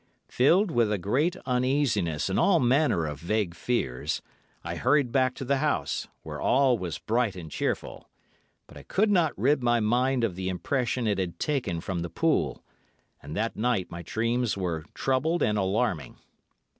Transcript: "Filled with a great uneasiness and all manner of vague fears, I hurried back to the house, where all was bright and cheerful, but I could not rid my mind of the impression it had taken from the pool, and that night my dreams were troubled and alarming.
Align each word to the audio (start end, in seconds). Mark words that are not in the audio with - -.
"Filled 0.29 0.71
with 0.71 0.91
a 0.91 0.97
great 0.97 1.35
uneasiness 1.45 2.27
and 2.27 2.39
all 2.39 2.59
manner 2.59 3.05
of 3.05 3.19
vague 3.19 3.53
fears, 3.53 4.23
I 4.63 4.73
hurried 4.77 5.11
back 5.11 5.35
to 5.35 5.45
the 5.45 5.57
house, 5.57 6.07
where 6.23 6.41
all 6.41 6.75
was 6.79 6.97
bright 6.97 7.35
and 7.35 7.51
cheerful, 7.51 8.09
but 8.65 8.75
I 8.77 8.81
could 8.81 9.11
not 9.11 9.37
rid 9.37 9.61
my 9.61 9.79
mind 9.79 10.23
of 10.23 10.33
the 10.35 10.49
impression 10.49 11.05
it 11.05 11.19
had 11.19 11.37
taken 11.37 11.81
from 11.81 11.99
the 11.99 12.09
pool, 12.09 12.63
and 13.21 13.37
that 13.37 13.55
night 13.55 13.91
my 13.91 14.01
dreams 14.01 14.57
were 14.57 14.85
troubled 14.95 15.43
and 15.43 15.55
alarming. 15.55 16.17